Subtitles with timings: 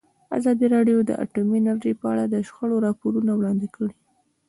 [0.37, 3.95] ازادي راډیو د اټومي انرژي په اړه د شخړو راپورونه وړاندې کړي.